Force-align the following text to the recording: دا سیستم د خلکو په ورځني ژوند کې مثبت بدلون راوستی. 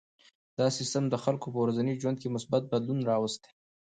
دا 0.57 0.67
سیستم 0.77 1.03
د 1.09 1.15
خلکو 1.23 1.47
په 1.53 1.59
ورځني 1.63 1.93
ژوند 2.01 2.17
کې 2.19 2.33
مثبت 2.35 2.63
بدلون 2.71 2.99
راوستی. 3.09 3.49